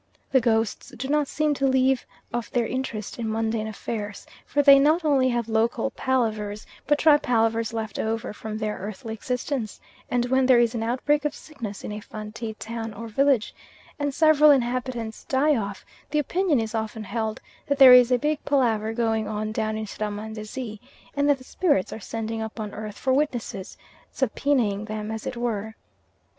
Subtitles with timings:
[0.31, 4.79] The ghosts do not seem to leave off their interest in mundane affairs, for they
[4.79, 9.79] not only have local palavers, but try palavers left over from their earthly existence;
[10.09, 13.53] and when there is an outbreak of sickness in a Fantee town or village,
[13.99, 18.43] and several inhabitants die off, the opinion is often held that there is a big
[18.43, 20.79] palaver going on down in Srahmandazi
[21.15, 23.77] and that the spirits are sending up on earth for witnesses,
[24.11, 25.75] subpoenaing them as it were.